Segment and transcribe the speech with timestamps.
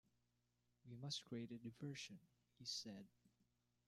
[0.89, 2.17] "We must create a diversion,"
[2.57, 3.05] he said.